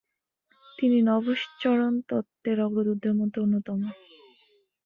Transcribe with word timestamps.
তিনি 0.79 0.97
নভশ্চরণ 1.01 1.93
তত্ত্বের 2.09 2.57
অগ্রদূতদের 2.61 3.13
মধ্যে 3.13 3.37
অন্যতম। 3.41 3.79